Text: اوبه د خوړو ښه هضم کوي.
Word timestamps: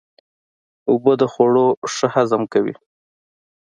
اوبه 0.89 1.13
د 1.21 1.23
خوړو 1.33 1.67
ښه 1.93 2.07
هضم 2.15 2.43
کوي. 2.53 2.75